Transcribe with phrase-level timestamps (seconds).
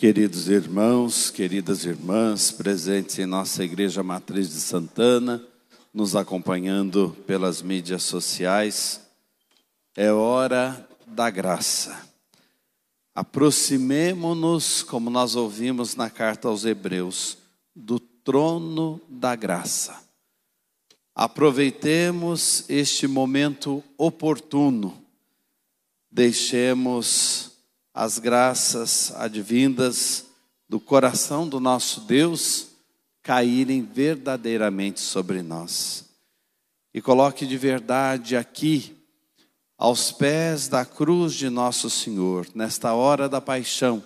[0.00, 5.46] Queridos irmãos, queridas irmãs, presentes em nossa Igreja Matriz de Santana,
[5.92, 9.02] nos acompanhando pelas mídias sociais,
[9.94, 12.08] é hora da graça.
[13.14, 17.36] Aproximemo-nos, como nós ouvimos na carta aos Hebreus,
[17.76, 20.02] do trono da graça.
[21.14, 24.96] Aproveitemos este momento oportuno,
[26.10, 27.49] deixemos
[28.00, 30.24] as graças advindas
[30.66, 32.68] do coração do nosso Deus
[33.22, 36.06] caírem verdadeiramente sobre nós.
[36.94, 38.96] E coloque de verdade aqui,
[39.76, 44.02] aos pés da cruz de nosso Senhor, nesta hora da paixão,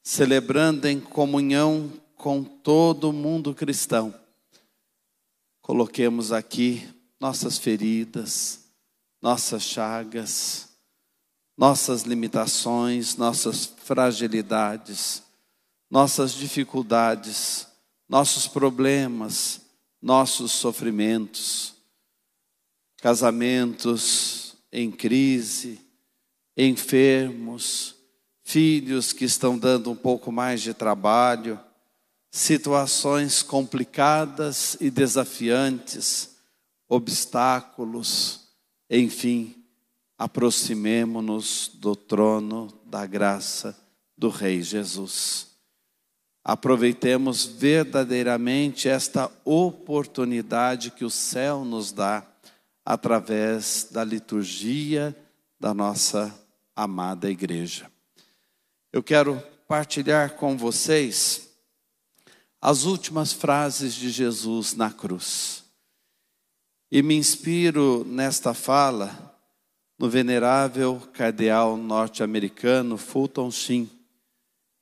[0.00, 4.14] celebrando em comunhão com todo o mundo cristão.
[5.60, 8.60] Coloquemos aqui nossas feridas,
[9.20, 10.67] nossas chagas,
[11.58, 15.24] nossas limitações, nossas fragilidades,
[15.90, 17.66] nossas dificuldades,
[18.08, 19.60] nossos problemas,
[20.00, 21.74] nossos sofrimentos,
[22.98, 25.80] casamentos em crise,
[26.56, 27.96] enfermos,
[28.44, 31.58] filhos que estão dando um pouco mais de trabalho,
[32.30, 36.36] situações complicadas e desafiantes,
[36.88, 38.48] obstáculos,
[38.88, 39.57] enfim,
[40.18, 43.78] aproximemo-nos do trono da graça
[44.16, 45.46] do Rei Jesus.
[46.42, 52.26] Aproveitemos verdadeiramente esta oportunidade que o céu nos dá
[52.84, 55.14] através da liturgia
[55.60, 56.34] da nossa
[56.74, 57.90] amada igreja.
[58.92, 61.50] Eu quero partilhar com vocês
[62.60, 65.64] as últimas frases de Jesus na cruz.
[66.90, 69.27] E me inspiro nesta fala
[69.98, 73.90] no venerável cardeal norte-americano Fulton Sheen,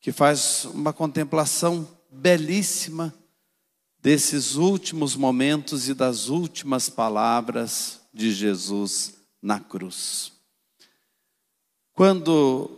[0.01, 3.15] que faz uma contemplação belíssima
[3.99, 10.33] desses últimos momentos e das últimas palavras de Jesus na cruz.
[11.93, 12.71] Quando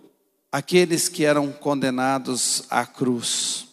[0.50, 3.66] aqueles que eram condenados à cruz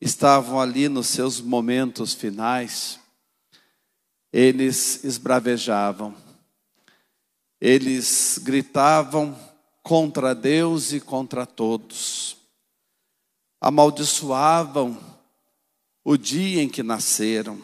[0.00, 3.00] estavam ali nos seus momentos finais,
[4.32, 6.29] eles esbravejavam
[7.60, 9.38] eles gritavam
[9.82, 12.36] contra Deus e contra todos,
[13.60, 14.98] amaldiçoavam
[16.02, 17.60] o dia em que nasceram,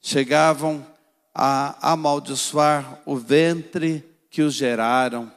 [0.00, 0.86] chegavam
[1.34, 5.32] a amaldiçoar o ventre que os geraram,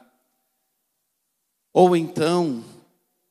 [1.72, 2.62] ou então,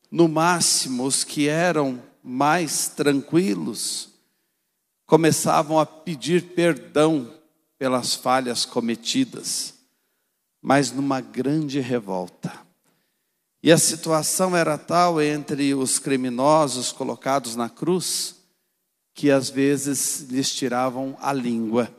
[0.10, 4.10] no máximo, os que eram mais tranquilos
[5.06, 7.32] começavam a pedir perdão
[7.78, 9.77] pelas falhas cometidas
[10.68, 12.52] mas numa grande revolta.
[13.64, 18.36] E a situação era tal entre os criminosos colocados na cruz,
[19.14, 21.90] que às vezes lhes tiravam a língua,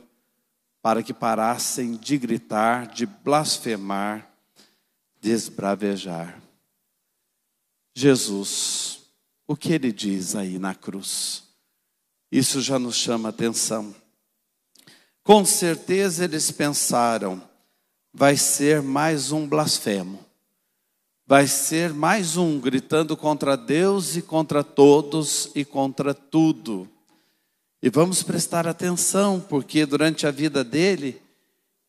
[0.83, 4.29] para que parassem de gritar, de blasfemar,
[5.19, 6.39] de esbravejar.
[7.95, 8.99] Jesus,
[9.47, 11.41] o que ele diz aí na cruz?
[12.31, 13.95] Isso já nos chama atenção.
[15.23, 17.48] Com certeza eles pensaram,
[18.13, 20.25] vai ser mais um blasfemo.
[21.25, 26.89] Vai ser mais um gritando contra Deus e contra todos e contra tudo.
[27.81, 31.21] E vamos prestar atenção, porque durante a vida dele,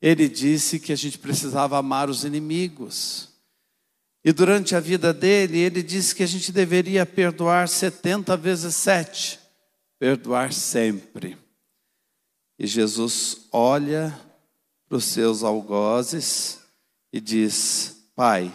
[0.01, 3.31] ele disse que a gente precisava amar os inimigos.
[4.23, 9.41] E durante a vida dele, ele disse que a gente deveria perdoar 70 vezes sete,
[9.99, 11.39] perdoar sempre.
[12.59, 14.17] E Jesus olha
[14.91, 16.59] para os seus algozes
[17.13, 18.53] e diz: Pai,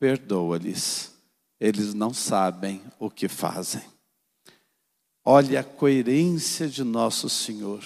[0.00, 1.12] perdoa-lhes,
[1.60, 3.84] eles não sabem o que fazem.
[5.24, 7.84] Olha a coerência de nosso Senhor.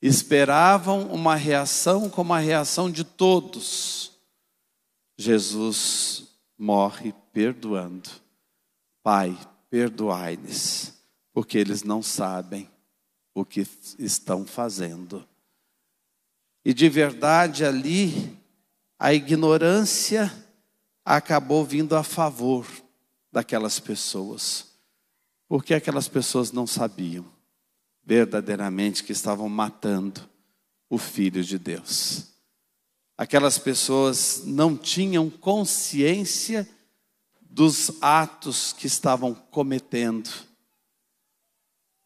[0.00, 4.12] Esperavam uma reação como a reação de todos.
[5.18, 8.08] Jesus morre perdoando.
[9.02, 9.36] Pai,
[9.68, 10.94] perdoai-lhes,
[11.32, 12.70] porque eles não sabem
[13.34, 13.66] o que
[13.98, 15.28] estão fazendo.
[16.64, 18.36] E de verdade ali,
[18.98, 20.32] a ignorância
[21.04, 22.66] acabou vindo a favor
[23.32, 24.66] daquelas pessoas,
[25.48, 27.24] porque aquelas pessoas não sabiam
[28.04, 30.28] verdadeiramente que estavam matando
[30.88, 32.26] o Filho de Deus.
[33.16, 36.68] Aquelas pessoas não tinham consciência
[37.40, 40.30] dos atos que estavam cometendo.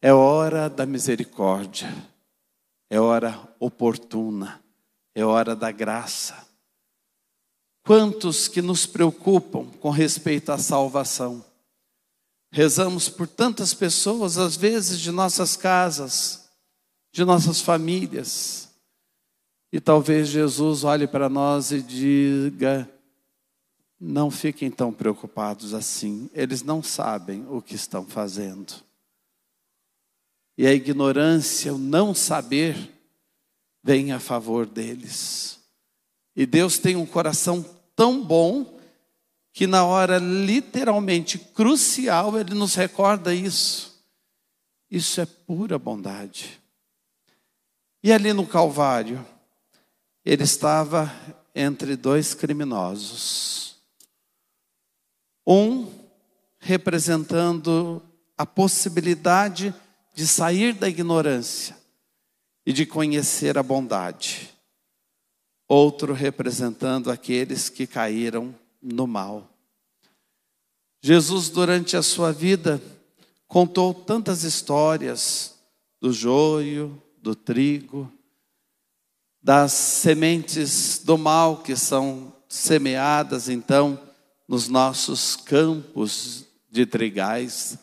[0.01, 2.14] É hora da misericórdia
[2.89, 4.63] é hora oportuna,
[5.13, 6.47] é hora da graça.
[7.83, 11.43] Quantos que nos preocupam com respeito à salvação?
[12.51, 16.49] Rezamos por tantas pessoas, às vezes de nossas casas,
[17.11, 18.69] de nossas famílias.
[19.71, 22.89] E talvez Jesus olhe para nós e diga:
[23.99, 28.84] não fiquem tão preocupados assim, eles não sabem o que estão fazendo.
[30.57, 32.91] E a ignorância, o não saber,
[33.83, 35.59] vem a favor deles.
[36.35, 37.63] E Deus tem um coração
[37.95, 38.79] tão bom
[39.53, 44.03] que na hora literalmente crucial ele nos recorda isso.
[44.89, 46.61] Isso é pura bondade.
[48.03, 49.25] E ali no Calvário,
[50.25, 51.13] ele estava
[51.53, 53.77] entre dois criminosos.
[55.47, 55.91] Um
[56.59, 58.01] representando
[58.37, 59.84] a possibilidade de
[60.27, 61.75] sair da ignorância
[62.65, 64.53] e de conhecer a bondade.
[65.67, 69.49] Outro representando aqueles que caíram no mal.
[71.01, 72.81] Jesus, durante a sua vida,
[73.47, 75.55] contou tantas histórias
[75.99, 78.11] do joio, do trigo,
[79.41, 83.99] das sementes do mal que são semeadas então
[84.47, 87.77] nos nossos campos de trigais.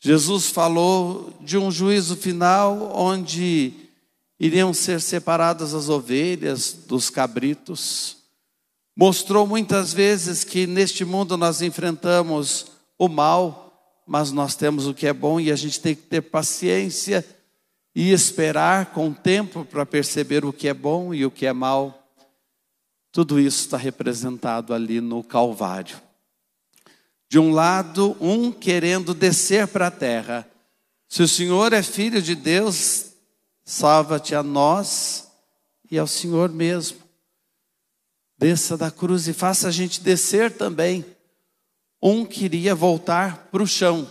[0.00, 3.72] Jesus falou de um juízo final onde
[4.38, 8.20] iriam ser separadas as ovelhas dos cabritos
[9.00, 12.66] Mostrou muitas vezes que neste mundo nós enfrentamos
[12.98, 13.72] o mal,
[14.06, 17.24] mas nós temos o que é bom e a gente tem que ter paciência
[17.94, 22.12] e esperar com tempo para perceber o que é bom e o que é mal.
[23.10, 25.98] Tudo isso está representado ali no Calvário.
[27.30, 30.50] De um lado, um querendo descer para a terra.
[31.08, 33.12] Se o Senhor é filho de Deus,
[33.64, 35.30] salva-te a nós
[35.90, 36.98] e ao Senhor mesmo.
[38.36, 41.06] Desça da cruz e faça a gente descer também.
[42.02, 44.08] Um queria voltar para o chão,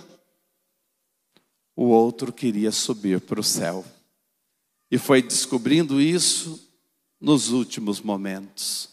[1.75, 3.85] o outro queria subir para o céu.
[4.91, 6.69] E foi descobrindo isso
[7.19, 8.89] nos últimos momentos.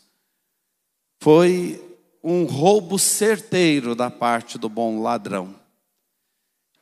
[1.20, 1.95] Foi
[2.28, 5.54] um roubo certeiro da parte do bom ladrão.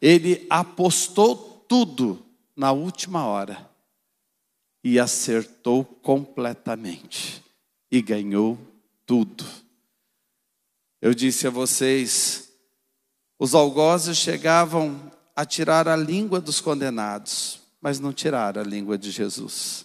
[0.00, 1.36] Ele apostou
[1.68, 2.24] tudo
[2.56, 3.70] na última hora
[4.82, 7.44] e acertou completamente
[7.90, 8.58] e ganhou
[9.04, 9.44] tudo.
[10.98, 12.50] Eu disse a vocês,
[13.38, 19.10] os algozes chegavam a tirar a língua dos condenados, mas não tiraram a língua de
[19.10, 19.84] Jesus.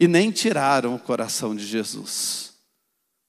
[0.00, 2.47] E nem tiraram o coração de Jesus.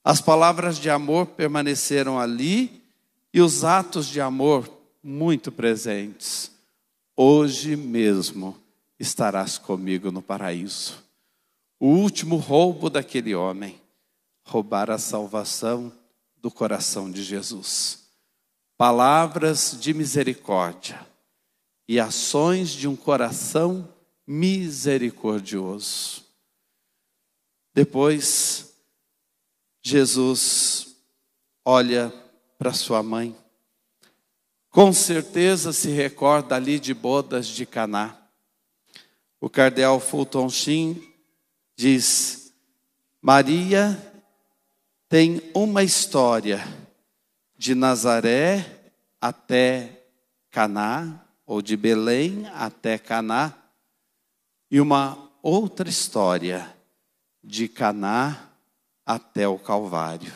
[0.02, 2.82] As palavras de amor permaneceram ali
[3.32, 4.68] e os atos de amor
[5.02, 6.50] muito presentes.
[7.16, 8.56] Hoje mesmo
[8.98, 11.04] estarás comigo no paraíso.
[11.78, 13.80] O último roubo daquele homem,
[14.42, 15.92] roubar a salvação
[16.36, 18.08] do coração de Jesus.
[18.76, 21.06] Palavras de misericórdia
[21.86, 23.88] e ações de um coração
[24.26, 26.24] misericordioso.
[27.74, 28.69] Depois,
[29.82, 30.96] Jesus
[31.64, 32.12] olha
[32.58, 33.36] para sua mãe.
[34.70, 38.16] Com certeza se recorda ali de bodas de Caná.
[39.40, 41.02] O cardeal Fulton Sheen
[41.74, 42.52] diz:
[43.20, 43.98] Maria
[45.08, 46.62] tem uma história
[47.56, 50.04] de Nazaré até
[50.50, 53.54] Caná, ou de Belém até Caná,
[54.70, 56.76] e uma outra história
[57.42, 58.49] de Caná
[59.14, 60.32] até o Calvário.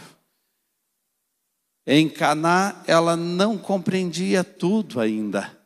[1.87, 5.57] Em Caná ela não compreendia tudo ainda.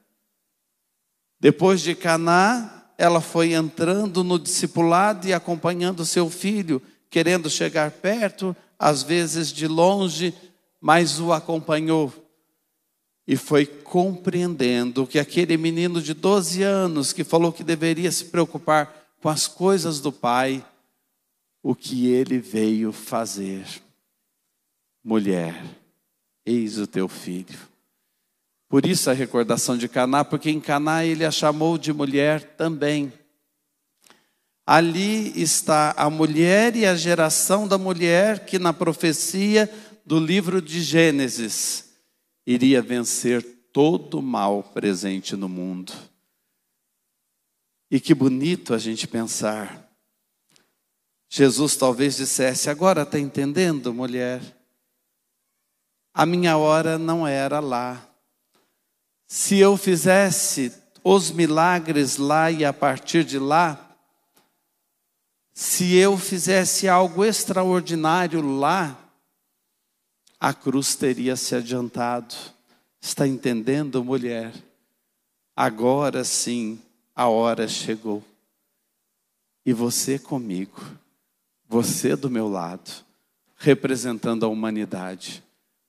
[1.40, 8.54] Depois de Caná, ela foi entrando no discipulado e acompanhando seu filho, querendo chegar perto,
[8.78, 10.34] às vezes de longe,
[10.78, 12.12] mas o acompanhou.
[13.26, 18.92] E foi compreendendo que aquele menino de 12 anos que falou que deveria se preocupar
[19.22, 20.64] com as coisas do pai,
[21.68, 23.62] o que ele veio fazer.
[25.04, 25.62] Mulher,
[26.46, 27.58] eis o teu filho.
[28.70, 33.12] Por isso a recordação de Caná, porque em Caná ele a chamou de mulher também.
[34.66, 39.70] Ali está a mulher e a geração da mulher que na profecia
[40.06, 41.92] do livro de Gênesis
[42.46, 43.42] iria vencer
[43.74, 45.92] todo o mal presente no mundo.
[47.90, 49.87] E que bonito a gente pensar.
[51.28, 54.40] Jesus talvez dissesse: Agora está entendendo, mulher?
[56.14, 58.04] A minha hora não era lá.
[59.26, 60.72] Se eu fizesse
[61.04, 63.88] os milagres lá e a partir de lá,
[65.52, 68.96] se eu fizesse algo extraordinário lá,
[70.40, 72.34] a cruz teria se adiantado.
[73.00, 74.52] Está entendendo, mulher?
[75.54, 76.80] Agora sim
[77.14, 78.22] a hora chegou.
[79.66, 80.80] E você comigo,
[81.68, 82.90] você do meu lado,
[83.56, 85.44] representando a humanidade,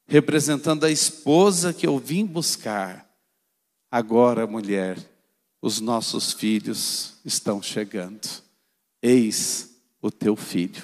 [0.07, 3.07] representando a esposa que eu vim buscar.
[3.89, 4.97] Agora, mulher,
[5.61, 8.27] os nossos filhos estão chegando.
[9.01, 9.69] Eis
[10.01, 10.83] o teu filho.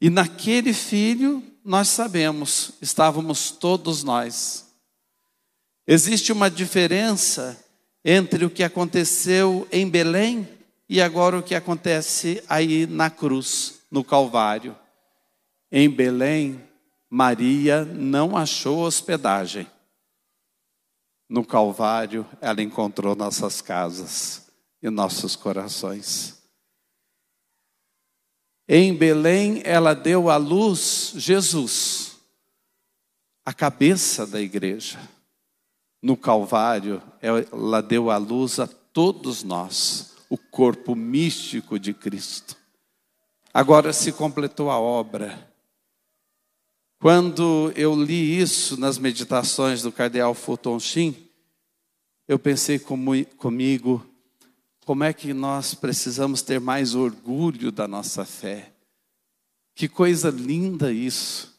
[0.00, 4.66] E naquele filho, nós sabemos, estávamos todos nós.
[5.86, 7.58] Existe uma diferença
[8.04, 10.48] entre o que aconteceu em Belém
[10.92, 14.76] e agora o que acontece aí na cruz, no Calvário.
[15.70, 16.62] Em Belém,
[17.08, 19.66] Maria não achou hospedagem.
[21.26, 24.48] No Calvário, ela encontrou nossas casas
[24.82, 26.42] e nossos corações.
[28.68, 32.18] Em Belém, ela deu à luz Jesus,
[33.46, 35.00] a cabeça da igreja.
[36.02, 42.56] No Calvário, ela deu à luz a todos nós, o corpo místico de Cristo.
[43.52, 45.46] Agora se completou a obra.
[46.98, 51.28] Quando eu li isso nas meditações do cardeal Fulton Sheen,
[52.26, 54.06] eu pensei comigo,
[54.86, 58.72] como é que nós precisamos ter mais orgulho da nossa fé?
[59.74, 61.54] Que coisa linda isso.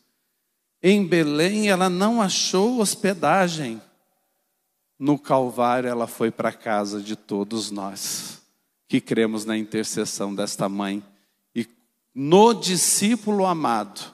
[0.82, 3.80] Em Belém ela não achou hospedagem.
[4.98, 8.42] No Calvário ela foi para a casa de todos nós
[8.88, 11.04] que cremos na intercessão desta mãe
[11.56, 11.68] e
[12.14, 14.14] no discípulo amado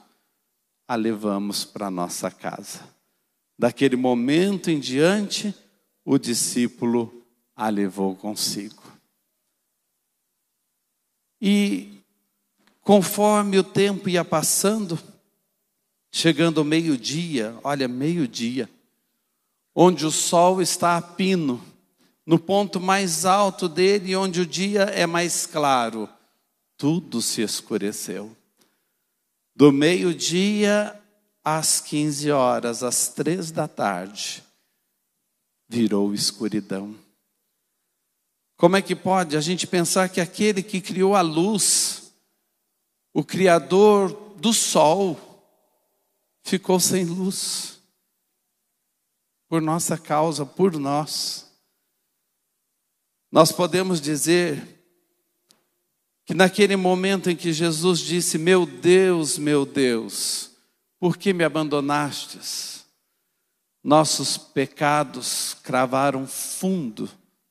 [0.88, 2.80] a levamos para nossa casa.
[3.58, 5.54] Daquele momento em diante,
[6.04, 7.24] o discípulo
[7.54, 8.82] a levou consigo.
[11.40, 12.02] E
[12.80, 14.98] conforme o tempo ia passando,
[16.10, 18.68] chegando ao meio-dia, olha, meio-dia,
[19.74, 21.62] onde o sol está a pino,
[22.30, 26.08] no ponto mais alto dele, onde o dia é mais claro,
[26.76, 28.36] tudo se escureceu.
[29.52, 30.96] Do meio-dia
[31.42, 34.44] às 15 horas, às três da tarde,
[35.68, 36.94] virou escuridão.
[38.56, 42.12] Como é que pode a gente pensar que aquele que criou a luz,
[43.12, 45.18] o Criador do sol,
[46.44, 47.80] ficou sem luz?
[49.48, 51.49] Por nossa causa, por nós.
[53.30, 54.80] Nós podemos dizer
[56.26, 60.50] que naquele momento em que Jesus disse: Meu Deus, meu Deus,
[60.98, 62.84] por que me abandonastes?
[63.82, 67.08] Nossos pecados cravaram fundo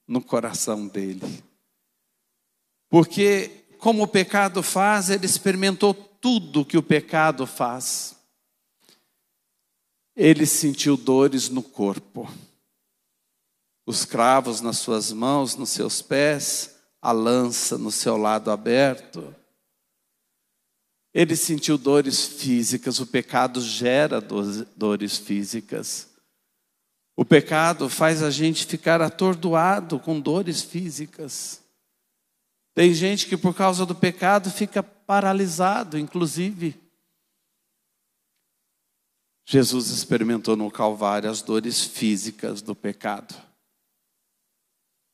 [0.08, 1.44] no coração dele.
[2.90, 8.16] Porque, como o pecado faz, ele experimentou tudo que o pecado faz.
[10.16, 12.30] Ele sentiu dores no corpo,
[13.90, 19.36] os cravos nas suas mãos, nos seus pés, a lança no seu lado aberto.
[21.12, 26.08] Ele sentiu dores físicas, o pecado gera dores físicas.
[27.18, 31.60] O pecado faz a gente ficar atordoado com dores físicas.
[32.76, 36.80] Tem gente que por causa do pecado fica paralisado, inclusive.
[39.48, 43.49] Jesus experimentou no Calvário as dores físicas do pecado.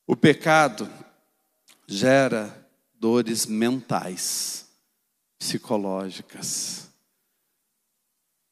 [0.08, 0.88] O pecado
[1.88, 4.68] gera dores mentais,
[5.40, 6.90] psicológicas.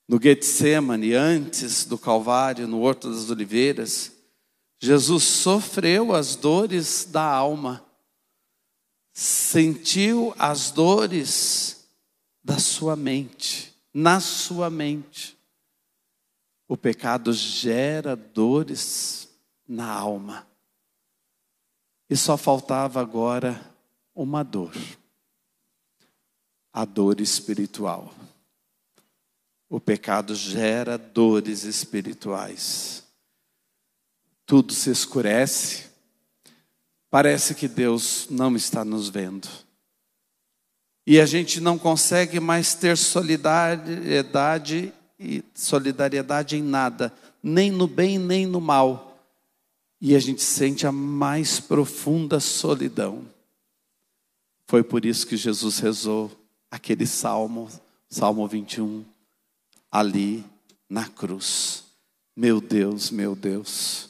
[0.08, 4.12] No Getsemane, antes do Calvário, no Horto das Oliveiras,
[4.80, 7.86] Jesus sofreu as dores da alma,
[9.14, 11.88] sentiu as dores
[12.44, 15.38] da sua mente, na sua mente.
[16.68, 19.30] O pecado gera dores
[19.68, 20.53] na alma.
[22.14, 23.60] E só faltava agora
[24.14, 24.78] uma dor,
[26.72, 28.14] a dor espiritual.
[29.68, 33.04] O pecado gera dores espirituais.
[34.46, 35.86] Tudo se escurece.
[37.10, 39.50] Parece que Deus não está nos vendo.
[41.08, 48.20] E a gente não consegue mais ter solidariedade e solidariedade em nada, nem no bem
[48.20, 49.13] nem no mal.
[50.06, 53.26] E a gente sente a mais profunda solidão.
[54.68, 56.30] Foi por isso que Jesus rezou
[56.70, 57.70] aquele salmo,
[58.10, 59.06] Salmo 21
[59.90, 60.44] ali
[60.90, 61.86] na cruz.
[62.36, 64.10] Meu Deus, meu Deus,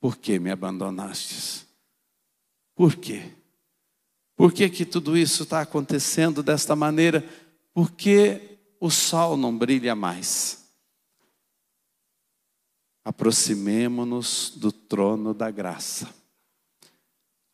[0.00, 1.64] por que me abandonastes?
[2.74, 3.30] Por quê?
[4.34, 7.24] Por que, que tudo isso está acontecendo desta maneira?
[7.72, 10.57] Porque o sol não brilha mais.
[13.08, 16.14] Aproximemo-nos do trono da graça.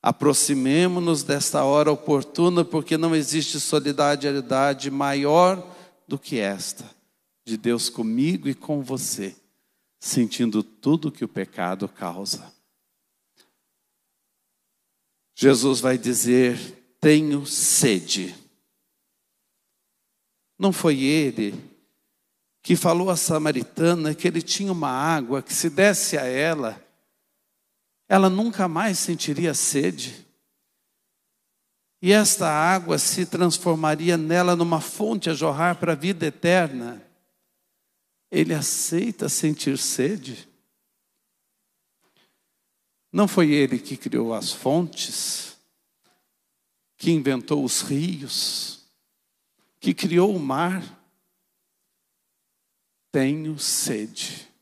[0.03, 5.65] Aproximemo-nos desta hora oportuna, porque não existe solidariedade maior
[6.09, 6.85] do que esta,
[7.45, 9.37] de Deus comigo e com você,
[10.01, 12.53] sentindo tudo que o pecado causa.
[15.37, 16.59] Jesus vai dizer:
[17.01, 18.35] Tenho sede.
[20.59, 21.55] Não foi ele
[22.65, 26.83] que falou à samaritana que ele tinha uma água que, se desse a ela,
[28.09, 30.27] ela nunca mais sentiria sede.
[32.01, 37.07] E esta água se transformaria nela numa fonte a jorrar para a vida eterna.
[38.31, 40.49] Ele aceita sentir sede.
[43.13, 45.59] Não foi ele que criou as fontes,
[46.97, 48.87] que inventou os rios,
[49.79, 51.04] que criou o mar
[53.15, 54.53] tenho sede.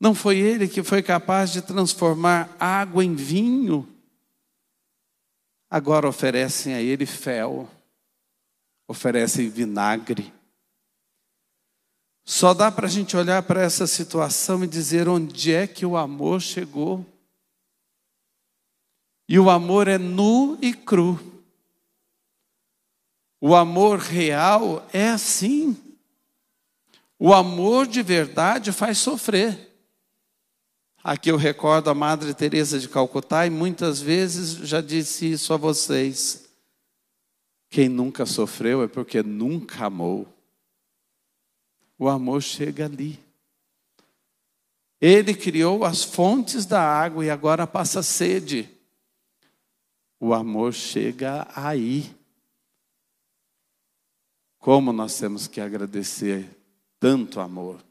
[0.00, 3.88] Não foi ele que foi capaz de transformar água em vinho?
[5.70, 7.70] Agora oferecem a ele fel,
[8.88, 10.34] oferecem vinagre.
[12.24, 15.96] Só dá para a gente olhar para essa situação e dizer onde é que o
[15.96, 17.06] amor chegou.
[19.28, 21.16] E o amor é nu e cru.
[23.40, 25.83] O amor real é assim.
[27.26, 29.74] O amor de verdade faz sofrer.
[31.02, 35.56] Aqui eu recordo a Madre Teresa de Calcutá e muitas vezes já disse isso a
[35.56, 36.46] vocês.
[37.70, 40.28] Quem nunca sofreu é porque nunca amou.
[41.98, 43.18] O amor chega ali.
[45.00, 48.68] Ele criou as fontes da água e agora passa sede.
[50.20, 52.14] O amor chega aí.
[54.58, 56.63] Como nós temos que agradecer
[57.04, 57.84] tanto amor.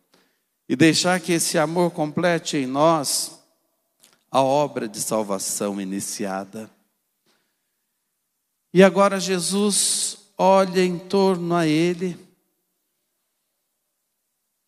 [0.67, 3.39] E deixar que esse amor complete em nós
[4.31, 6.67] a obra de salvação iniciada.
[8.73, 12.17] E agora Jesus olha em torno a ele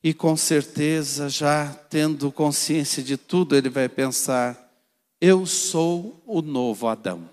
[0.03, 4.71] e com certeza, já tendo consciência de tudo, ele vai pensar:
[5.19, 7.27] eu sou o novo Adão.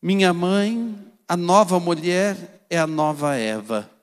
[0.00, 0.96] Minha mãe,
[1.26, 3.95] a nova mulher, é a nova Eva.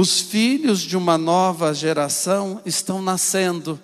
[0.00, 3.82] Os filhos de uma nova geração estão nascendo.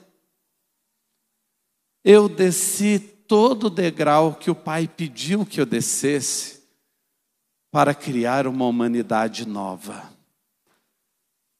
[2.04, 6.62] Eu desci todo o degrau que o Pai pediu que eu descesse
[7.68, 10.08] para criar uma humanidade nova.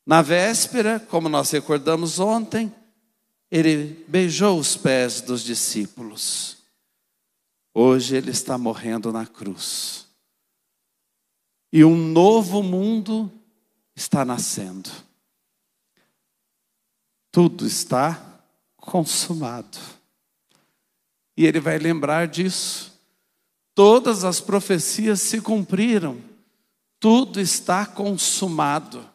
[0.07, 2.73] Na véspera, como nós recordamos ontem,
[3.51, 6.59] ele beijou os pés dos discípulos.
[7.75, 10.07] Hoje ele está morrendo na cruz.
[11.73, 13.33] E um novo mundo
[13.95, 14.91] está nascendo.
[17.31, 18.43] Tudo está
[18.77, 19.79] consumado.
[21.37, 22.93] E ele vai lembrar disso.
[23.75, 26.23] Todas as profecias se cumpriram.
[27.01, 29.09] Tudo está consumado.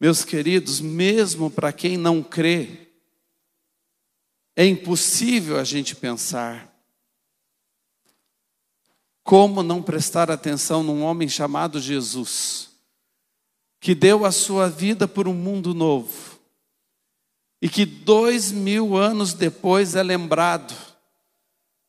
[0.00, 2.88] Meus queridos, mesmo para quem não crê,
[4.54, 6.68] é impossível a gente pensar.
[9.22, 12.67] Como não prestar atenção num homem chamado Jesus?
[13.80, 16.38] Que deu a sua vida por um mundo novo,
[17.60, 20.74] e que dois mil anos depois é lembrado.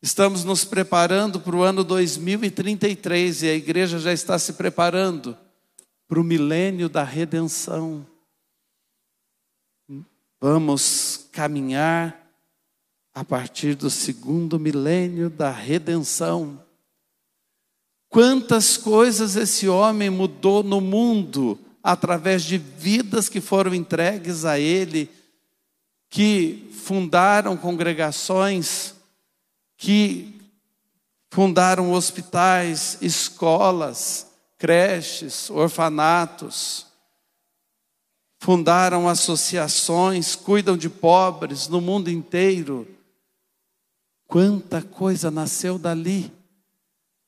[0.02, 5.38] Estamos nos preparando para o ano 2033 e a igreja já está se preparando
[6.08, 8.06] para o milênio da redenção.
[10.42, 12.18] Vamos caminhar
[13.14, 16.64] a partir do segundo milênio da redenção.
[18.08, 21.60] Quantas coisas esse homem mudou no mundo
[21.92, 25.10] através de vidas que foram entregues a Ele,
[26.08, 28.94] que fundaram congregações,
[29.76, 30.40] que
[31.32, 34.28] fundaram hospitais, escolas,
[34.60, 36.86] creches, orfanatos,
[38.38, 42.88] fundaram associações, cuidam de pobres no mundo inteiro.
[44.28, 46.32] Quanta coisa nasceu dali.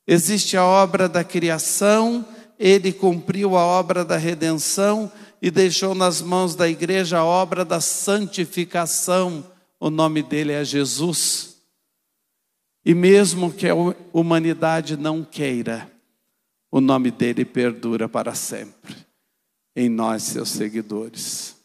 [0.06, 2.24] Existe a obra da criação,
[2.62, 7.82] ele cumpriu a obra da redenção e deixou nas mãos da igreja a obra da
[7.82, 9.44] santificação.
[9.80, 11.58] O nome dele é Jesus.
[12.86, 13.74] E mesmo que a
[14.14, 15.92] humanidade não queira,
[16.70, 18.96] o nome dele perdura para sempre
[19.76, 21.56] em nós, seus seguidores.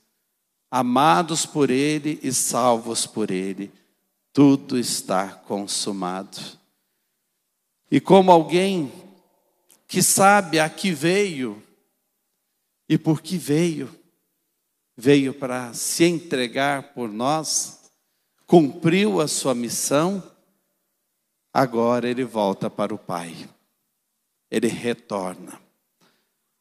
[0.70, 3.70] Amados por ele e salvos por ele,
[4.32, 6.38] tudo está consumado.
[7.90, 8.90] E como alguém
[9.86, 11.62] que sabe a que veio,
[12.88, 13.90] E por que veio?
[14.96, 17.90] Veio para se entregar por nós,
[18.46, 20.22] cumpriu a sua missão,
[21.52, 23.48] agora ele volta para o Pai.
[24.50, 25.60] Ele retorna.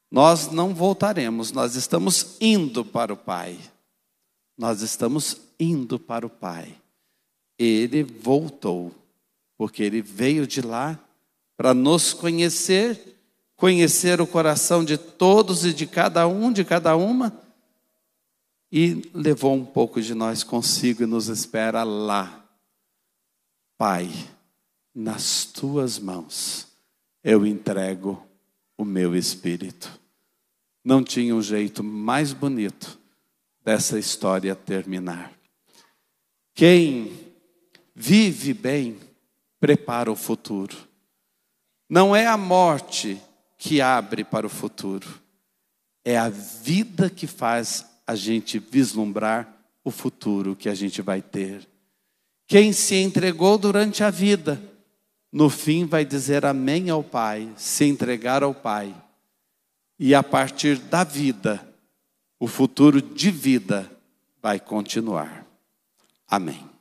[0.09, 3.59] Nós não voltaremos, nós estamos indo para o Pai.
[4.57, 6.75] Nós estamos indo para o Pai.
[7.57, 8.93] Ele voltou,
[9.57, 10.99] porque ele veio de lá
[11.55, 13.14] para nos conhecer,
[13.55, 17.41] conhecer o coração de todos e de cada um, de cada uma,
[18.71, 22.45] e levou um pouco de nós consigo e nos espera lá.
[23.77, 24.09] Pai,
[24.93, 26.67] nas tuas mãos
[27.23, 28.21] eu entrego
[28.77, 29.99] o meu espírito.
[30.83, 32.99] Não tinha um jeito mais bonito
[33.63, 35.33] dessa história terminar.
[36.53, 37.33] Quem
[37.95, 38.99] vive bem
[39.59, 40.75] prepara o futuro.
[41.89, 43.19] Não é a morte
[43.65, 45.19] que abre para o futuro,
[46.03, 49.51] é a vida que faz a gente vislumbrar
[49.83, 51.67] o futuro que a gente vai ter.
[52.45, 54.61] Quem se entregou durante a vida,
[55.31, 58.95] no fim vai dizer amém ao Pai, se entregar ao Pai.
[59.97, 61.67] E a partir da vida,
[62.39, 63.91] o futuro de vida
[64.43, 65.43] vai continuar.
[66.27, 66.74] Amém.